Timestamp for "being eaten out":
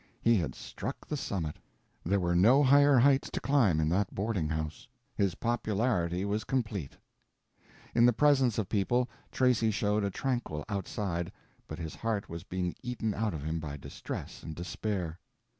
12.43-13.35